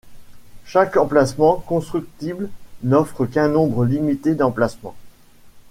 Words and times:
Chaque 0.65 0.97
emplacement 0.97 1.57
constructible 1.57 2.49
n’offre 2.81 3.27
qu’un 3.27 3.49
nombre 3.49 3.85
limité 3.85 4.33
d’emplacement. 4.33 4.95